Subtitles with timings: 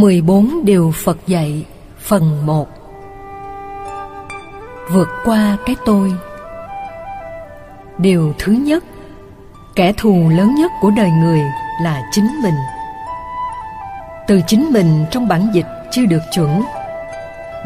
[0.00, 1.66] 14 điều Phật dạy
[1.98, 2.68] phần 1
[4.90, 6.12] Vượt qua cái tôi.
[7.98, 8.84] Điều thứ nhất
[9.76, 11.42] Kẻ thù lớn nhất của đời người
[11.82, 12.54] là chính mình.
[14.26, 16.62] Từ chính mình trong bản dịch chưa được chuẩn.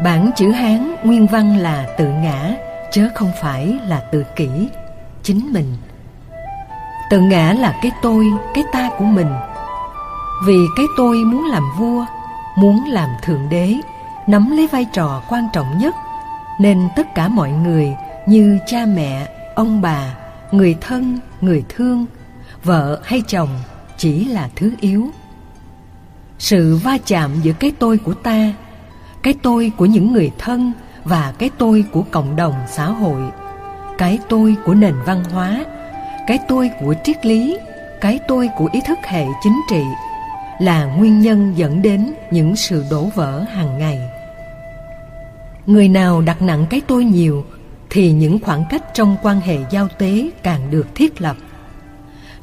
[0.03, 2.55] Bản chữ Hán nguyên văn là tự ngã
[2.91, 4.49] Chớ không phải là tự kỷ
[5.23, 5.73] Chính mình.
[7.09, 9.29] Tự ngã là cái tôi, cái ta của mình.
[10.45, 12.05] Vì cái tôi muốn làm vua
[12.55, 13.75] muốn làm thượng đế,
[14.27, 15.95] nắm lấy vai trò quan trọng nhất,
[16.59, 17.95] nên tất cả mọi người
[18.25, 20.15] như cha mẹ, ông bà,
[20.51, 22.05] người thân, người thương,
[22.63, 23.49] vợ hay chồng
[23.97, 25.09] chỉ là thứ yếu.
[26.39, 28.53] Sự va chạm giữa cái tôi của ta,
[29.23, 30.71] cái tôi của những người thân
[31.03, 33.21] và cái tôi của cộng đồng xã hội,
[33.97, 35.65] cái tôi của nền văn hóa,
[36.27, 37.57] cái tôi của triết lý,
[38.01, 39.83] cái tôi của ý thức hệ chính trị
[40.59, 43.99] là nguyên nhân dẫn đến những sự đổ vỡ hàng ngày.
[45.65, 47.45] Người nào đặt nặng cái tôi nhiều
[47.89, 51.35] thì những khoảng cách trong quan hệ giao tế càng được thiết lập.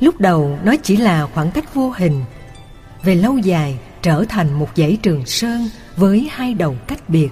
[0.01, 2.25] Lúc đầu, nó chỉ là khoảng cách vô hình,
[3.03, 7.29] về lâu dài trở thành một dãy trường sơn với hai đầu cách biệt.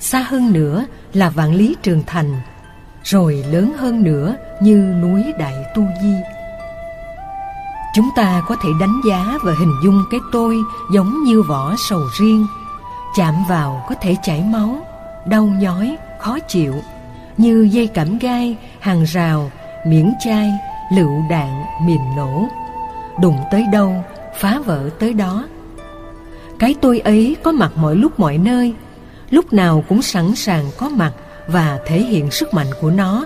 [0.00, 2.40] Xa hơn nữa là vạn lý trường thành,
[3.04, 6.14] rồi lớn hơn nữa như núi đại tu di.
[7.92, 12.00] Chúng ta có thể đánh giá và hình dung cái tôi giống như vỏ sầu
[12.18, 12.46] riêng.
[13.16, 14.86] Chạm vào có thể chảy máu,
[15.26, 16.74] đau nhói, khó chịu,
[17.36, 19.50] như dây cảm gai, hàng rào,
[19.86, 20.50] miễn chai,
[20.92, 22.48] lựu đạn, mìn nổ.
[23.20, 24.04] Đụng tới đâu,
[24.38, 25.44] phá vỡ tới đó.
[26.58, 28.74] Cái tôi ấy có mặt mọi lúc mọi nơi,
[29.30, 31.12] lúc nào cũng sẵn sàng có mặt
[31.46, 33.24] và thể hiện sức mạnh của nó.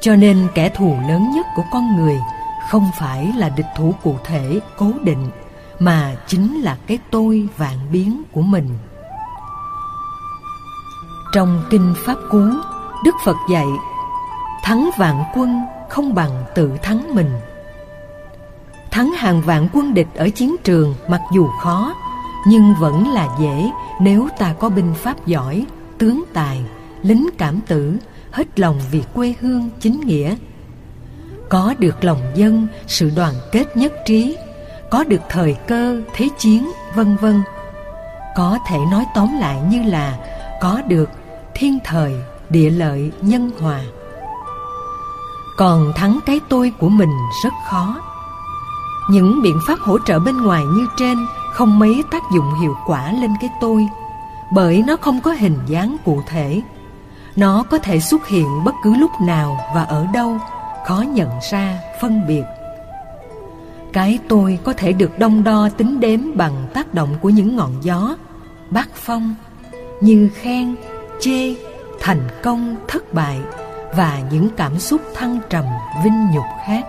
[0.00, 2.16] Cho nên kẻ thù lớn nhất của con người–
[2.70, 5.30] không phải là địch thủ cụ thể, cố định,
[5.78, 8.68] mà chính là cái tôi vạn biến của mình.
[11.32, 12.42] Trong kinh pháp cú,
[13.04, 13.66] đức phật dạy,
[14.62, 17.30] thắng vạn quân không bằng tự thắng mình.
[18.90, 21.94] Thắng hàng vạn quân địch ở chiến trường mặc dù khó,
[22.46, 23.70] nhưng vẫn là dễ
[24.00, 25.66] nếu ta có binh pháp giỏi,
[25.98, 26.60] tướng tài,
[27.02, 27.96] lính cảm tử,
[28.30, 30.36] hết lòng vì quê hương chính nghĩa
[31.48, 34.36] có được lòng dân, sự đoàn kết nhất trí,
[34.90, 37.42] có được thời cơ, thế chiến, vân vân.
[38.36, 40.18] Có thể nói tóm lại như là
[40.60, 41.10] có được
[41.54, 42.14] thiên thời,
[42.50, 43.80] địa lợi, nhân hòa.
[45.56, 47.10] Còn thắng cái tôi của mình
[47.44, 48.00] rất khó.
[49.10, 51.18] Những biện pháp hỗ trợ bên ngoài như trên
[51.52, 53.88] không mấy tác dụng hiệu quả lên cái tôi,
[54.52, 56.62] bởi nó không có hình dáng cụ thể.
[57.36, 60.38] Nó có thể xuất hiện bất cứ lúc nào và ở đâu
[60.84, 62.44] khó nhận ra, phân biệt.
[63.92, 67.72] Cái tôi có thể được đông đo tính đếm bằng tác động của những ngọn
[67.82, 68.16] gió,
[68.70, 69.34] bát phong,
[70.00, 70.74] như khen,
[71.20, 71.54] chê,
[72.00, 73.38] thành công, thất bại
[73.96, 75.64] và những cảm xúc thăng trầm,
[76.04, 76.84] vinh nhục khác.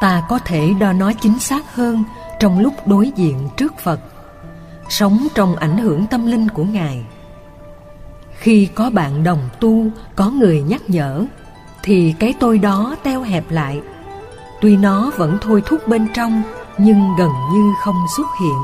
[0.00, 2.04] Ta có thể đo nó chính xác hơn
[2.40, 4.00] trong lúc đối diện trước phật,
[4.88, 7.04] sống trong ảnh hưởng tâm linh của ngài.
[8.38, 9.86] Khi có bạn đồng tu,
[10.16, 11.26] có người nhắc nhở
[11.82, 13.80] thì cái tôi đó teo hẹp lại.
[14.60, 16.42] Tuy nó vẫn thôi thúc bên trong,
[16.78, 18.56] nhưng gần như không xuất hiện.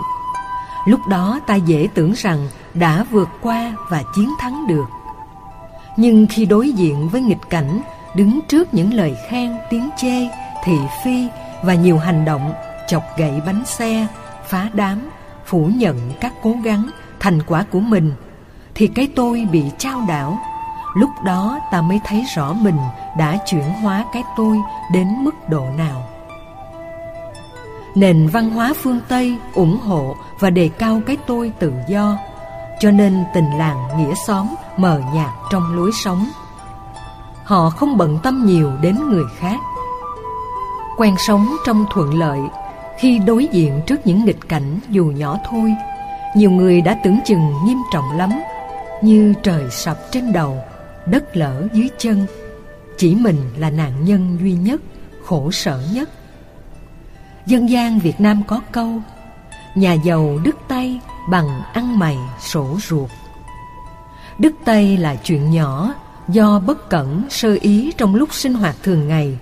[0.86, 4.86] Lúc đó ta dễ tưởng rằng đã vượt qua và chiến thắng được.
[5.96, 7.80] Nhưng khi đối diện với nghịch cảnh,
[8.14, 10.28] đứng trước những lời khen, tiếng chê,
[10.64, 11.28] thị phi
[11.62, 12.52] và nhiều hành động,
[12.88, 14.06] chọc gậy bánh xe,
[14.48, 15.10] phá đám,
[15.44, 16.90] phủ nhận các cố gắng,
[17.20, 18.12] thành quả của mình,
[18.74, 20.38] thì cái tôi bị trao đảo
[20.94, 22.78] lúc đó ta mới thấy rõ mình
[23.18, 24.56] đã chuyển hóa cái tôi
[24.92, 26.02] đến mức độ nào.
[27.94, 32.16] Nền văn hóa phương tây ủng hộ và đề cao cái tôi tự do,
[32.80, 34.46] cho nên tình làng nghĩa xóm
[34.76, 36.28] mờ nhạt trong lối sống.
[37.44, 39.56] Họ không bận tâm nhiều đến người khác.
[40.96, 42.40] Quen sống trong thuận lợi,
[42.98, 45.74] khi đối diện trước những nghịch cảnh dù nhỏ thôi,
[46.36, 48.30] nhiều người đã tưởng chừng nghiêm trọng lắm,
[49.02, 50.58] như trời sập trên đầu
[51.10, 52.26] đất lở dưới chân.
[52.98, 54.80] Chỉ mình là nạn nhân duy nhất,
[55.24, 56.10] khổ sở nhất.
[57.46, 59.02] Dân gian việt nam có câu,
[59.74, 61.00] nhà giàu đứt tay
[61.30, 63.10] bằng ăn mày sổ ruột.
[64.38, 65.94] Đứt tay là chuyện nhỏ,
[66.28, 69.38] do bất cẩn, sơ ý trong lúc sinh hoạt thường ngày.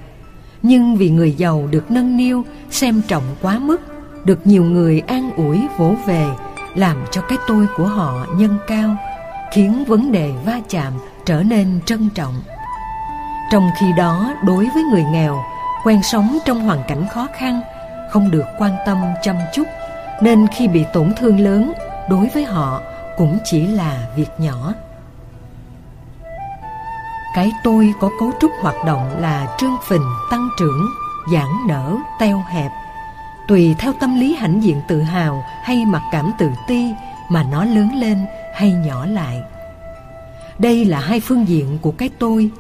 [0.63, 3.81] Nhưng vì người giàu được nâng niu, xem trọng quá mức,
[4.25, 6.27] được nhiều người an ủi vỗ về,
[6.75, 8.97] làm cho cái tôi của họ nhân cao,
[9.53, 10.93] khiến vấn đề va chạm
[11.27, 12.43] trở nên trân trọng.
[13.51, 15.45] Trong khi đó, đối với người nghèo,
[15.85, 17.61] quen sống trong hoàn cảnh khó khăn,
[18.11, 19.67] không được quan tâm, chăm chút,
[20.21, 21.73] nên khi bị tổn thương lớn,
[22.09, 22.81] đối với họ
[23.17, 24.73] cũng chỉ là việc nhỏ.
[27.35, 30.87] Cái tôi có cấu trúc hoạt động là trương phình, tăng trưởng,
[31.33, 32.71] giãn nở, teo hẹp.
[33.49, 36.95] Tùy theo tâm lý hãnh diện tự hào hay mặc cảm tự ti
[37.29, 39.43] mà nó lớn lên hay nhỏ lại
[40.59, 42.51] đây là hai phương diện của cái tôi.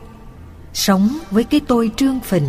[0.73, 2.49] Sống với cái tôi trương phình,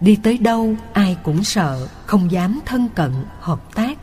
[0.00, 3.98] đi tới đâu ai cũng sợ, không dám thân cận, hợp tác.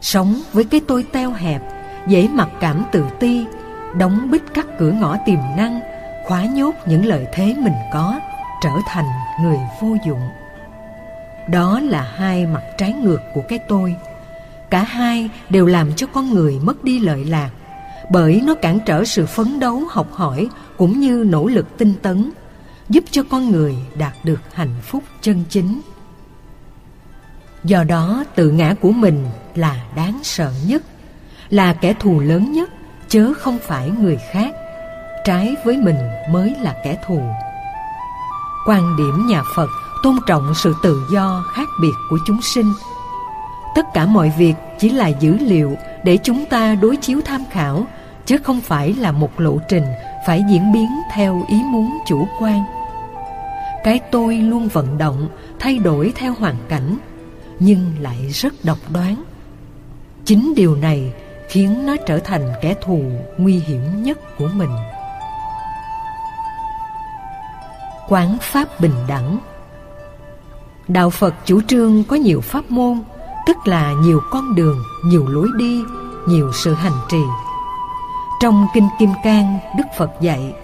[0.00, 1.62] Sống với cái tôi teo hẹp,
[2.08, 3.44] dễ mặc cảm tự ti,
[3.96, 5.80] đóng bít các cửa ngõ tiềm năng,
[6.26, 8.20] khóa nhốt những lợi thế mình có,
[8.62, 9.06] trở thành
[9.42, 10.22] người vô dụng.
[11.48, 13.94] Đó là hai mặt trái ngược của cái tôi.
[14.70, 17.50] Cả hai đều làm cho con người mất đi lợi lạc
[18.10, 22.30] bởi nó cản trở sự phấn đấu, học hỏi, cũng như nỗ lực tinh tấn,
[22.88, 25.80] giúp cho con người đạt được hạnh phúc chân chính.
[27.64, 30.82] Do đó, tự ngã của mình là đáng sợ nhất,
[31.50, 32.70] là kẻ thù lớn nhất,
[33.08, 34.54] chớ không phải người khác.
[35.24, 35.96] Trái với mình
[36.30, 37.22] mới là kẻ thù.
[38.66, 39.68] Quan điểm nhà phật
[40.02, 42.72] tôn trọng sự tự do khác biệt của chúng sinh.
[43.74, 47.86] Tất cả mọi việc chỉ là dữ liệu để chúng ta đối chiếu tham khảo
[48.30, 49.84] chứ không phải là một lộ trình
[50.26, 52.64] phải diễn biến theo ý muốn chủ quan.
[53.84, 55.28] Cái tôi luôn vận động,
[55.58, 56.98] thay đổi theo hoàn cảnh,
[57.58, 59.22] nhưng lại rất độc đoán.
[60.24, 61.12] Chính điều này
[61.48, 63.02] khiến nó trở thành kẻ thù
[63.38, 64.70] nguy hiểm nhất của mình.
[68.08, 69.38] Quán pháp bình đẳng.
[70.88, 73.02] Đạo phật chủ trương có nhiều pháp môn,
[73.46, 75.82] tức là nhiều con đường, nhiều lối đi,
[76.28, 77.22] nhiều sự hành trì
[78.40, 80.54] trong kinh kim cang, đức phật dạy,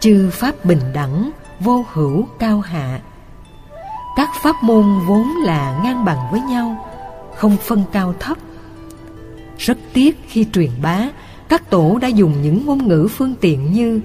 [0.00, 1.30] chư pháp bình đẳng,
[1.60, 3.00] vô hữu cao hạ.
[4.16, 6.86] Các pháp môn vốn là ngang bằng với nhau,
[7.34, 8.38] không phân cao thấp.
[9.58, 11.00] Rất tiếc khi truyền bá,
[11.48, 14.00] các tổ đã dùng những ngôn ngữ phương tiện như,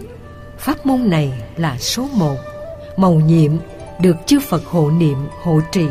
[0.57, 2.35] pháp môn này là số một,
[2.97, 3.51] màu nhiệm
[4.00, 5.88] được chư Phật hộ niệm, hộ trì.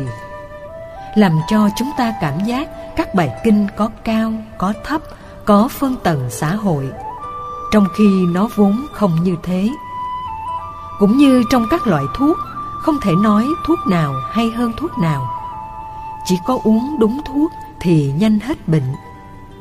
[1.15, 5.01] Làm cho chúng ta cảm giác các bài kinh có cao, có thấp
[5.49, 6.89] có phân tầng xã hội,
[7.71, 9.69] trong khi nó vốn không như thế.
[10.99, 12.37] Cũng như trong các loại thuốc,
[12.81, 15.31] không thể nói thuốc nào hay hơn thuốc nào.
[16.25, 17.51] Chỉ có uống đúng thuốc
[17.81, 18.93] thì nhanh hết bệnh,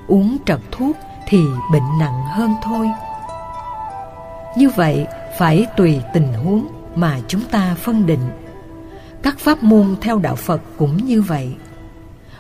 [0.07, 0.97] uống trật thuốc
[1.29, 2.91] thì bệnh nặng hơn thôi.
[4.57, 5.07] Như vậy
[5.39, 8.31] phải tùy tình huống mà chúng ta phân định.
[9.23, 11.57] Các pháp môn theo đạo phật cũng như vậy.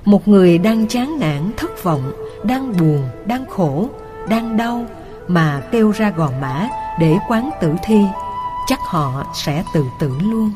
[0.04, 2.12] Một người đang chán nản, thất vọng
[2.44, 3.88] đang buồn, đang khổ,
[4.28, 4.86] đang đau
[5.28, 6.68] mà kêu ra gò mã
[6.98, 8.04] để quán tử thi,
[8.66, 10.52] chắc họ sẽ tự tử luôn.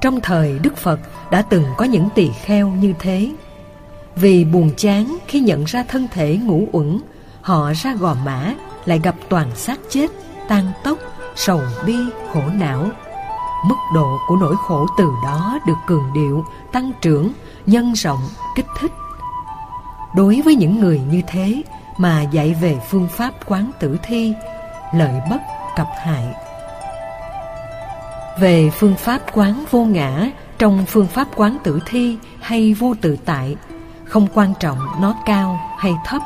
[0.00, 3.30] Trong thời đức phật đã từng có những tỳ kheo như thế.
[4.16, 7.00] Vì buồn chán khi nhận ra thân thể ngủ uẩn,
[7.42, 8.54] họ ra gò mã
[8.84, 10.10] lại gặp toàn xác chết,
[10.48, 10.98] tan tốc
[11.36, 11.96] sầu bi,
[12.32, 12.86] khổ não.
[13.66, 17.32] Mức độ của nỗi khổ từ đó được cường điệu, tăng trưởng,
[17.66, 18.20] nhân rộng,
[18.56, 18.92] kích thích
[20.14, 21.62] đối với những người như thế
[21.96, 24.34] mà dạy về phương pháp quán tử thi,
[24.94, 25.40] lợi bất
[25.76, 26.24] cập hại.
[28.40, 33.16] Về phương pháp quán vô ngã, trong phương pháp quán tử thi hay vô tự
[33.24, 33.56] tại,
[34.04, 36.22] không quan trọng nó cao hay thấp,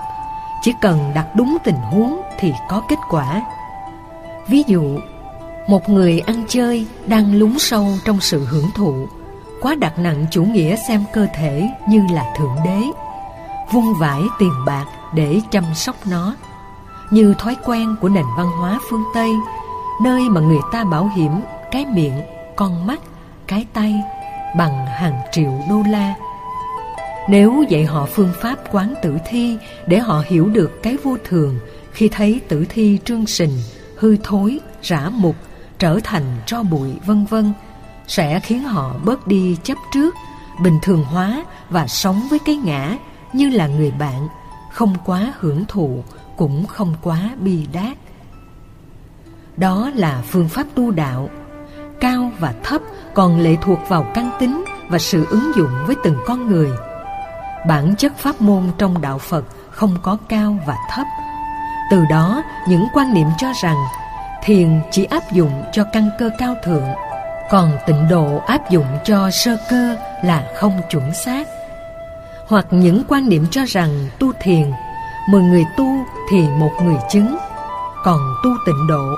[0.63, 3.43] chỉ cần đặt đúng tình huống thì có kết quả.
[4.49, 4.99] Ví dụ,
[5.69, 9.07] một người ăn chơi đang lún sâu trong sự hưởng thụ,
[9.61, 12.81] quá đặt nặng chủ nghĩa xem cơ thể như là thượng đế
[13.73, 16.35] vung vãi tiền bạc để chăm sóc nó.
[17.11, 19.31] Như thói quen của nền văn hóa phương tây,
[20.03, 21.41] nơi mà người ta bảo hiểm
[21.71, 22.23] cái miệng,
[22.57, 23.01] con mắt,
[23.47, 23.95] cái tay
[24.57, 26.15] bằng hàng triệu đô la.
[27.29, 31.59] Nếu dạy họ phương pháp quán tử thi để họ hiểu được cái vô thường
[31.93, 33.59] khi thấy tử thi trương sình,
[33.97, 35.37] hư thối, rã mục,
[35.79, 37.53] trở thành tro bụi, vân vân,
[38.07, 40.15] sẽ khiến họ bớt đi chấp trước,
[40.63, 42.97] bình thường hóa và sống với cái ngã
[43.35, 44.29] như là người bạn,
[44.71, 46.05] không quá hưởng thụ,
[46.37, 47.97] cũng không quá bi đát.
[49.57, 51.29] Đó là phương pháp tu đạo.
[52.01, 52.81] Cao và thấp
[53.15, 56.71] còn lệ thuộc vào căn tính và sự ứng dụng với từng con người.
[57.69, 61.07] Bản chất pháp môn trong đạo phật không có cao và thấp.
[61.91, 63.77] Từ đó, những quan niệm cho rằng
[64.45, 66.89] thiền chỉ áp dụng cho căn cơ cao thượng,
[67.51, 71.49] còn tịnh độ áp dụng cho sơ cơ là không chuẩn xác
[72.49, 74.71] hoặc những quan niệm cho rằng tu thiền,
[75.31, 77.37] mười người tu thì một người chứng,
[78.05, 79.15] còn tu tịnh độ,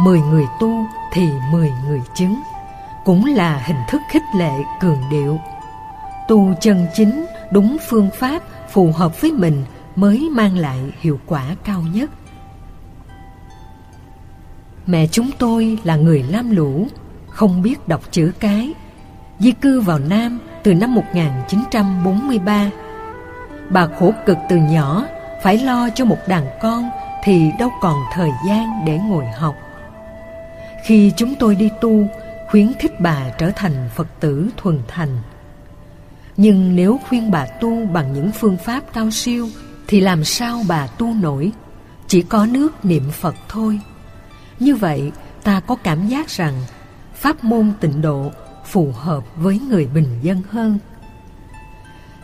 [0.00, 2.40] mười người tu thì mười người chứng.
[3.04, 5.40] Cũng là hình thức khích lệ cường điệu.
[6.28, 9.64] Tu chân chính đúng phương pháp phù hợp với mình
[9.96, 12.10] mới mang lại hiệu quả cao nhất.
[14.86, 16.86] Mẹ chúng tôi là người lam lũ,
[17.28, 18.74] không biết đọc chữ cái.
[19.38, 22.70] Di cư vào nam từ năm 1943
[23.70, 25.06] bà khổ cực từ nhỏ,
[25.42, 26.90] phải lo cho một đàn con
[27.24, 29.56] thì đâu còn thời gian để ngồi học.
[30.84, 32.08] Khi chúng tôi đi tu,
[32.48, 35.18] khuyến khích bà trở thành phật tử thuần thành.
[36.36, 39.48] Nhưng nếu khuyên bà tu bằng những phương pháp cao siêu,
[39.86, 41.52] thì làm sao bà tu nổi?
[42.06, 43.80] Chỉ có nước niệm phật thôi.
[44.58, 45.12] Như vậy,
[45.42, 46.54] ta có cảm giác rằng
[47.14, 48.30] pháp môn tịnh độ
[48.70, 50.78] phù hợp với người bình dân hơn.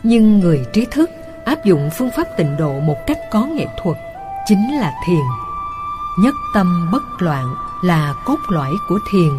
[0.03, 1.09] Nhưng người trí thức
[1.45, 3.97] áp dụng phương pháp tịnh độ một cách có nghệ thuật
[4.45, 5.23] chính là thiền.
[6.19, 9.29] Nhất tâm bất loạn là cốt lõi của thiền.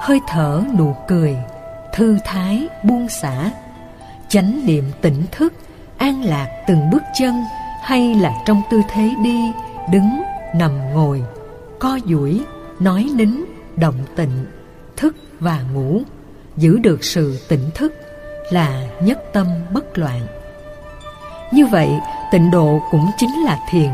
[0.00, 1.36] Hơi thở, nụ cười,
[1.94, 3.50] thư thái, buông xả,
[4.28, 5.52] chánh niệm tỉnh thức,
[5.98, 7.34] an lạc từng bước chân
[7.82, 9.52] hay là trong tư thế đi,
[9.92, 10.22] đứng,
[10.54, 11.22] nằm ngồi,
[11.78, 12.40] co duỗi,
[12.80, 13.44] nói nín,
[13.76, 14.46] động tịnh
[15.00, 16.02] thức và ngủ,
[16.56, 17.92] giữ được sự tỉnh thức
[18.50, 20.20] là nhất tâm bất loạn.
[21.52, 21.90] Như vậy,
[22.32, 23.90] tịnh độ cũng chính là thiền.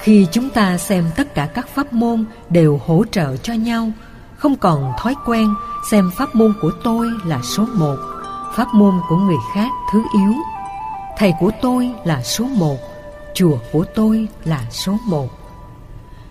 [0.00, 3.90] Khi chúng ta xem tất cả các pháp môn đều hỗ trợ cho nhau,
[4.36, 5.54] không còn thói quen
[5.90, 7.96] xem pháp môn của tôi là số một,
[8.54, 10.32] pháp môn của người khác thứ yếu.
[11.18, 12.76] Thầy của tôi là số một,
[13.34, 15.28] chùa của tôi là số một.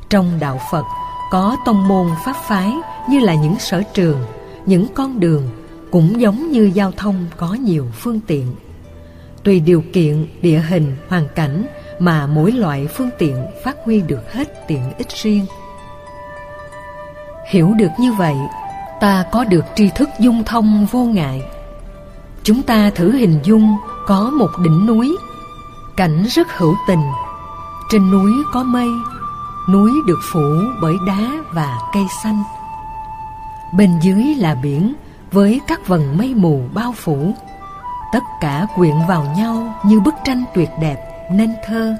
[0.09, 0.83] Trong đạo phật,
[1.31, 2.73] có tông môn pháp phái
[3.09, 4.19] như là những sở trường,
[4.65, 5.49] những con đường
[5.91, 8.55] cũng giống như giao thông có nhiều phương tiện.
[9.43, 11.65] Tùy điều kiện, địa hình, hoàn cảnh
[11.99, 15.45] mà mỗi loại phương tiện phát huy được hết tiện ích riêng.
[17.49, 18.35] Hiểu được như vậy,
[18.99, 21.41] ta có được tri thức dung thông vô ngại.
[22.43, 25.17] Chúng ta thử hình dung có một đỉnh núi,
[25.97, 27.03] cảnh rất hữu tình.
[27.91, 28.89] Trên núi có mây,
[29.69, 32.43] núi được phủ bởi đá và cây xanh
[33.77, 34.93] bên dưới là biển,
[35.31, 37.33] với các vầng mây mù bao phủ.
[38.13, 40.97] Tất cả quyện vào nhau như bức tranh tuyệt đẹp,
[41.31, 41.95] nên thơ.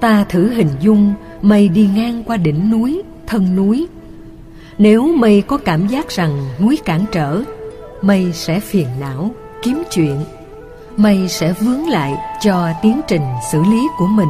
[0.00, 3.88] Ta thử hình dung mây đi ngang qua đỉnh núi, thân núi.
[4.78, 7.42] Nếu mây có cảm giác rằng núi cản trở,
[8.02, 9.30] mây sẽ phiền não,
[9.62, 10.24] kiếm chuyện.
[10.96, 14.28] Mây sẽ vướng lại cho tiến trình xử lý của mình.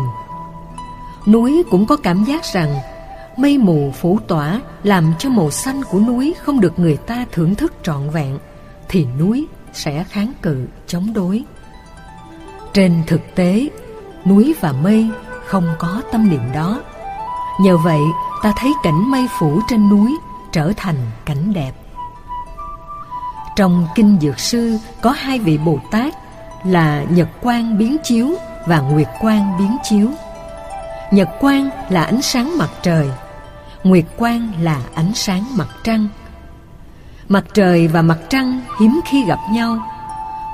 [1.27, 2.75] Núi cũng có cảm giác rằng
[3.39, 7.55] mây mù phủ tỏa, làm cho màu xanh của núi không được người ta thưởng
[7.55, 8.39] thức trọn vẹn,
[8.89, 11.45] thì núi sẽ kháng cự, chống đối.
[12.73, 13.69] Trên thực tế,
[14.27, 15.07] núi và mây
[15.47, 16.81] không có tâm niệm đó.
[17.61, 18.01] Nhờ vậy,
[18.43, 20.17] ta thấy cảnh mây phủ trên núi
[20.53, 21.73] trở thành cảnh đẹp.
[23.57, 26.15] Trong kinh dược sư có hai vị bồ tát
[26.65, 28.29] là nhật quang biến chiếu
[28.67, 30.09] và nguyệt quang biến chiếu.
[31.11, 33.11] Nhật quang là ánh sáng mặt trời
[33.85, 36.09] nguyệt quang là ánh sáng mặt trăng.
[37.29, 39.79] Mặt trời và mặt trăng hiếm khi gặp nhau.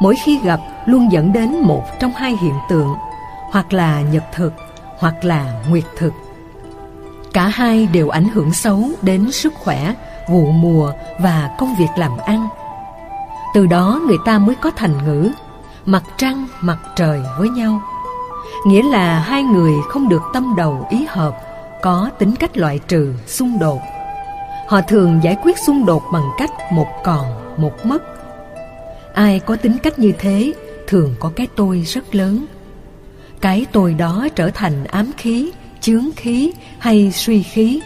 [0.01, 2.95] Mỗi khi gặp luôn dẫn đến một trong hai hiện tượng,
[3.51, 4.53] hoặc là nhật thực,
[4.99, 6.13] hoặc là nguyệt thực.
[7.33, 9.95] Cả hai đều ảnh hưởng xấu đến sức khỏe,
[10.29, 12.49] vụ mùa và công việc làm ăn.
[13.55, 15.31] Từ đó người ta mới có thành ngữ,
[15.87, 17.81] mặt trăng, mặt trời với nhau.
[18.67, 21.37] Nghĩa là hai người không được tâm đầu ý hợp
[21.85, 23.81] có tính cách loại trừ, xung đột.
[24.69, 28.03] Họ thường giải quyết xung đột bằng cách một còn, một mất.
[29.15, 30.53] Ai có tính cách như thế,
[30.87, 32.47] thường có cái tôi rất lớn.
[33.41, 37.81] Cái tôi đó trở thành ám khí, chướng khí hay suy khí.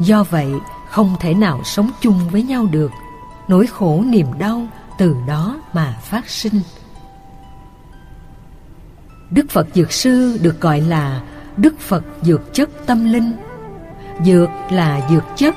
[0.00, 0.48] Do vậy,
[0.90, 2.90] không thể nào sống chung với nhau được.
[3.48, 4.66] Nỗi khổ niềm đau
[4.98, 6.60] từ đó mà phát sinh.
[9.30, 11.20] Đức phật dược sư được gọi là
[11.60, 13.32] đức phật dược chất tâm linh.
[14.24, 15.54] Dược là dược chất,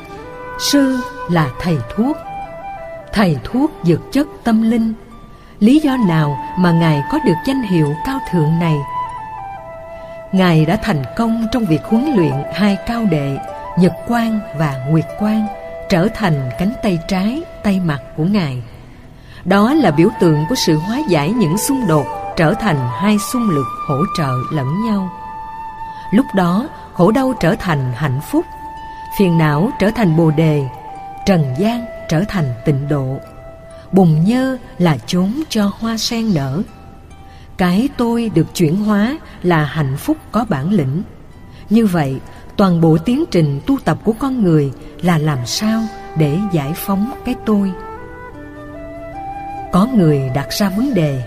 [0.71, 0.97] sư
[1.31, 2.17] là thầy thuốc.
[3.13, 4.93] Thầy thuốc dược chất tâm linh.
[5.59, 8.77] Lý do nào mà ngài có được danh hiệu cao thượng này?
[10.31, 13.37] Ngài đã thành công trong việc huấn luyện hai cao đệ,
[13.77, 15.47] nhật quang và nguyệt quang,
[15.89, 18.63] trở thành cánh tay trái, tay mặt của ngài.
[19.45, 22.05] Đó là biểu tượng của sự hóa giải những xung đột
[22.37, 25.09] trở thành hai xung lực hỗ trợ lẫn nhau
[26.13, 28.45] lúc đó, khổ đau trở thành hạnh phúc.
[29.17, 30.63] Phiền não trở thành bồ đề.
[31.25, 33.17] Trần gian trở thành tịnh độ.
[33.91, 36.61] Bùn nhơ là chốn cho hoa sen nở.
[37.57, 41.03] Cái tôi được chuyển hóa là hạnh phúc có bản lĩnh.
[41.69, 42.19] Như vậy,
[42.57, 45.81] toàn bộ tiến trình tu tập của con người là làm sao
[46.17, 47.71] để giải phóng cái tôi?
[49.71, 51.23] Có người đặt ra vấn đề,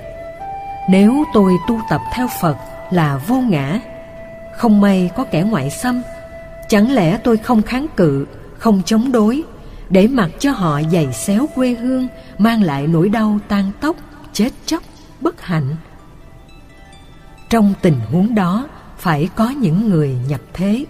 [0.91, 2.57] nếu tôi tu tập theo phật
[2.91, 3.81] là vô ngã
[4.57, 6.03] không may có kẻ ngoại xâm.
[6.69, 8.27] Chẳng lẽ tôi không kháng cự,
[8.59, 9.43] không chống đối,
[9.91, 12.09] để mặc cho họ giày xéo quê hương,
[12.39, 13.97] mang lại nỗi đau tan tóc,
[14.33, 14.83] chết chóc,
[15.21, 15.77] bất hạnh?
[17.51, 20.85] Trong tình huống đó, phải có những người nhập thế.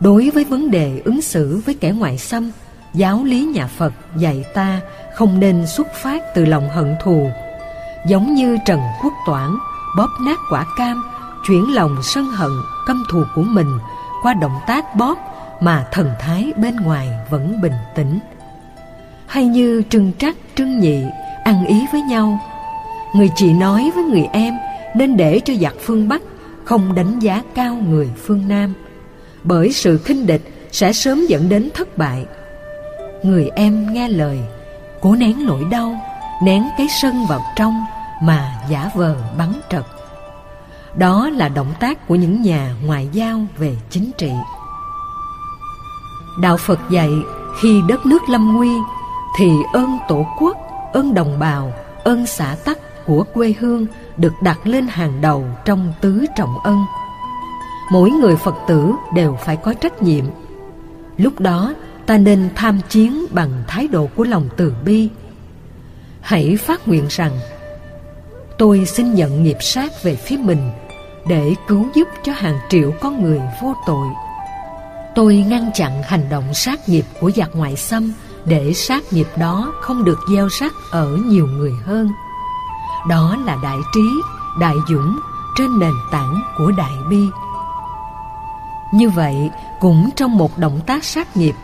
[0.00, 2.50] Đối với vấn đề ứng xử với kẻ ngoại xâm,
[2.94, 4.80] giáo lý nhà phật dạy ta
[5.14, 7.30] không nên xuất phát từ lòng hận thù.
[8.06, 9.50] Giống như trần quốc toản
[9.96, 11.02] bóp nát quả cam
[11.46, 12.50] chuyển lòng sân hận,
[12.86, 13.78] căm thù của mình
[14.22, 15.18] qua động tác bóp
[15.60, 18.18] mà thần thái bên ngoài vẫn bình tĩnh.
[19.26, 21.02] Hay như trưng trắc trưng nhị
[21.44, 22.38] ăn ý với nhau,
[23.14, 24.54] người chị nói với người em
[24.94, 26.22] nên để cho giặc phương bắc
[26.64, 28.74] không đánh giá cao người phương nam,
[29.44, 30.42] bởi sự khinh địch
[30.72, 32.26] sẽ sớm dẫn đến thất bại.
[33.22, 34.38] Người em nghe lời,
[35.00, 36.00] cố nén nỗi đau,
[36.42, 37.84] nén cái sân vào trong
[38.22, 39.84] mà giả vờ bắn trật
[40.98, 44.32] đó là động tác của những nhà ngoại giao về chính trị.
[46.40, 47.10] Đạo phật dạy,
[47.60, 48.72] khi đất nước lâm nguy,
[49.38, 50.56] thì ơn tổ quốc,
[50.92, 51.72] ơn đồng bào,
[52.04, 53.86] ơn xã tắc của quê hương
[54.16, 56.84] được đặt lên hàng đầu trong tứ trọng ân.
[57.92, 60.24] Mỗi người phật tử đều phải có trách nhiệm.
[61.16, 61.74] Lúc đó,
[62.06, 65.08] ta nên tham chiến bằng thái độ của lòng từ bi.
[66.20, 67.32] Hãy phát nguyện rằng,
[68.58, 70.70] tôi xin nhận nghiệp sát về phía mình
[71.28, 74.08] để cứu giúp cho hàng triệu con người vô tội.
[75.14, 78.12] Tôi ngăn chặn hành động sát nghiệp của giặc ngoại xâm
[78.44, 82.08] để sát nghiệp đó không được gieo rắc ở nhiều người hơn.
[83.08, 84.08] Đó là đại trí,
[84.60, 85.20] đại dũng
[85.58, 87.22] trên nền tảng của đại bi.
[88.92, 91.54] Như vậy, cũng trong một động tác sát nghiệp,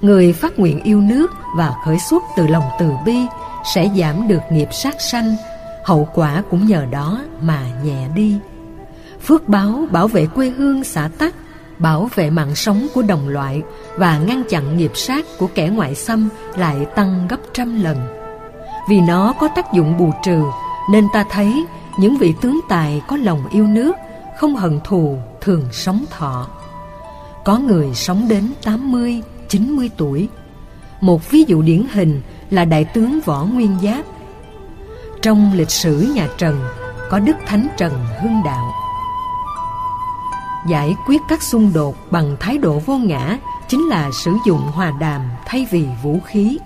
[0.00, 3.26] người phát nguyện yêu nước và khởi xuất từ lòng từ bi
[3.74, 5.36] sẽ giảm được nghiệp sát sanh,
[5.84, 8.38] hậu quả cũng nhờ đó mà nhẹ đi
[9.22, 11.34] phước báo bảo vệ quê hương xã tắc
[11.78, 13.62] bảo vệ mạng sống của đồng loại
[13.96, 17.98] và ngăn chặn nghiệp sát của kẻ ngoại xâm lại tăng gấp trăm lần
[18.88, 20.42] vì nó có tác dụng bù trừ
[20.90, 21.64] nên ta thấy
[21.98, 23.96] những vị tướng tài có lòng yêu nước
[24.38, 26.48] không hận thù thường sống thọ
[27.44, 30.28] có người sống đến 80, 90 tuổi.
[31.00, 34.04] Một ví dụ điển hình là đại tướng Võ Nguyên Giáp.
[35.22, 36.60] Trong lịch sử nhà Trần
[37.10, 38.81] có Đức Thánh Trần Hưng Đạo.
[40.68, 44.92] Giải quyết các xung đột bằng thái độ vô ngã chính là sử dụng hòa
[45.00, 46.58] đàm thay vì vũ khí.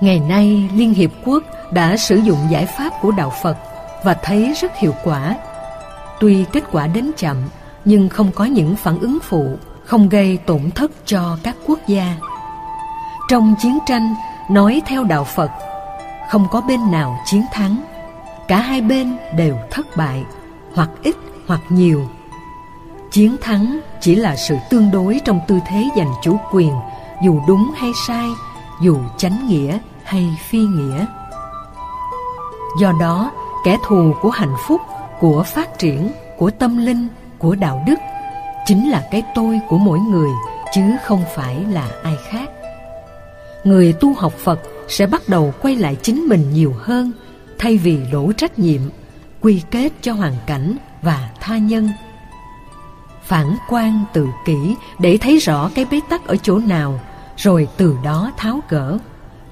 [0.00, 3.56] Ngày nay Liên Hiệp Quốc đã sử dụng giải pháp của Đạo Phật
[4.04, 5.36] và thấy rất hiệu quả.
[6.20, 7.36] Tuy kết quả đến chậm
[7.84, 12.16] nhưng không có những phản ứng phụ không gây tổn thất cho các quốc gia.
[13.28, 14.14] Trong chiến tranh,
[14.50, 15.50] nói theo đạo Phật,
[16.30, 17.82] không có bên nào chiến thắng,
[18.48, 20.24] cả hai bên đều thất bại,
[20.74, 22.08] hoặc ít hoặc nhiều.
[23.12, 26.72] Chiến thắng chỉ là sự tương đối trong tư thế giành chủ quyền,
[27.24, 28.28] dù đúng hay sai,
[28.82, 31.06] dù chánh nghĩa hay phi nghĩa.
[32.80, 33.32] Do đó,
[33.64, 34.80] kẻ thù của hạnh phúc,
[35.20, 37.96] của phát triển, của tâm linh, của đạo đức
[38.66, 40.30] chính là cái tôi của mỗi người
[40.72, 42.50] chứ không phải là ai khác
[43.64, 47.12] người tu học phật sẽ bắt đầu quay lại chính mình nhiều hơn
[47.58, 48.80] thay vì đổ trách nhiệm
[49.40, 51.88] quy kết cho hoàn cảnh và tha nhân
[53.22, 57.00] phản quan tự kỷ để thấy rõ cái bế tắc ở chỗ nào,
[57.36, 58.98] rồi từ đó tháo gỡ,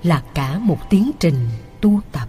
[0.02, 1.48] là cả một tiến trình
[1.80, 2.28] tu tập.